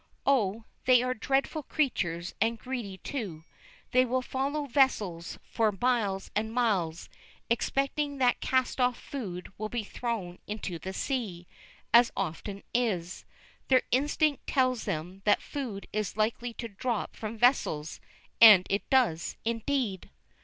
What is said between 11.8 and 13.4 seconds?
as it often is.